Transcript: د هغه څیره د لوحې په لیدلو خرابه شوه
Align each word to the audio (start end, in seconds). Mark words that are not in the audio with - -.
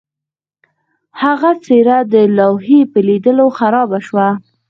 د 0.03 0.03
هغه 1.21 1.51
څیره 1.65 1.97
د 2.13 2.15
لوحې 2.37 2.79
په 2.91 2.99
لیدلو 3.07 3.45
خرابه 3.57 3.99
شوه 4.07 4.27